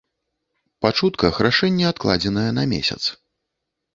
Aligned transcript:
Па 0.85 0.89
чутках, 0.99 1.33
рашэнне 1.47 1.85
адкладзенае 1.91 2.47
на 2.61 2.63
месяц. 2.75 3.01